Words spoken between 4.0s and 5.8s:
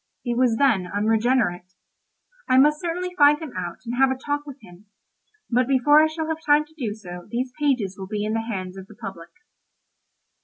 a talk with him; but